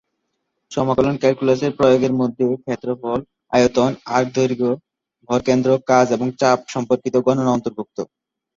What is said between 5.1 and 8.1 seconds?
ভরকেন্দ্র, কাজ এবং চাপ সম্পর্কিত গণনা অন্তর্ভুক্ত।